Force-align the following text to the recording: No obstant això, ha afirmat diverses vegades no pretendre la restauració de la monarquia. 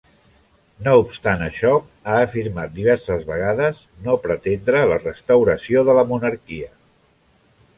No 0.85 0.93
obstant 1.01 1.43
això, 1.47 1.73
ha 2.13 2.15
afirmat 2.29 2.73
diverses 2.77 3.27
vegades 3.27 3.83
no 4.07 4.17
pretendre 4.27 4.83
la 4.93 4.99
restauració 5.05 5.85
de 5.91 5.97
la 5.99 6.07
monarquia. 6.15 6.73